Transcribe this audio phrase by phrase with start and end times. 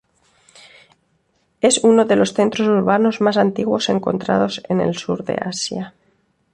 [1.61, 5.93] Es uno de los centros urbanos más antiguos encontrados en el sur de Asia.